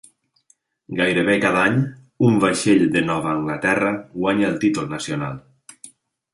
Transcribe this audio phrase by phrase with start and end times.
[0.99, 1.77] Gairebé cada any,
[2.29, 5.41] un vaixell de Nova Anglaterra guanya el títol nacional.